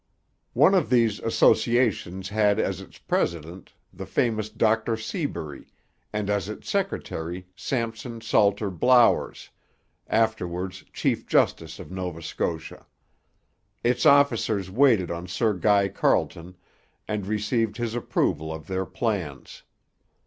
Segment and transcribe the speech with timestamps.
[0.53, 5.67] One of these associations had as its president the famous Dr Seabury,
[6.11, 9.51] and as its secretary Sampson Salter Blowers,
[10.07, 12.87] afterwards chief justice of Nova Scotia.
[13.83, 16.57] Its officers waited on Sir Guy Carleton,
[17.07, 19.61] and received his approval of their plans.